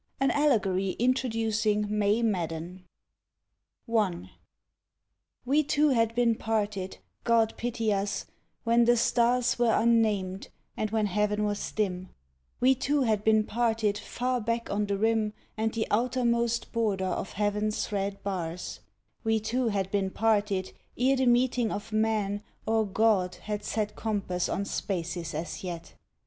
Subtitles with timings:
[0.19, 2.85] AN ALLEGORY INTRODUCING “MAE MADDEN.”
[3.95, 4.31] I.
[5.45, 8.25] We two had been parted, God pity us,
[8.63, 12.09] when The stars were unnamed and when heaven was dim;
[12.59, 17.33] We two had been parted far back on the rim And the outermost border of
[17.33, 18.79] heaven’s red bars:
[19.23, 24.49] We two had been parted ere the meeting of men Or God had set compass
[24.49, 25.93] on spaces as yet.